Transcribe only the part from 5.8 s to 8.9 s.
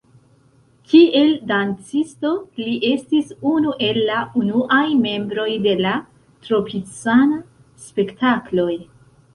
la Tropicana-Spektakloj.